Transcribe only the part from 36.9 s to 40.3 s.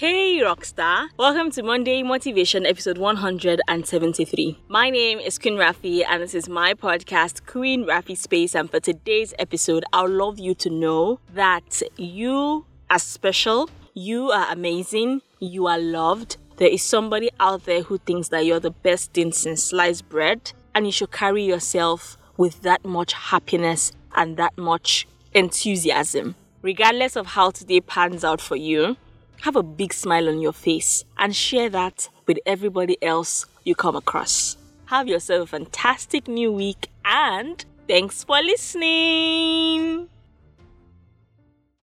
and thanks for listening.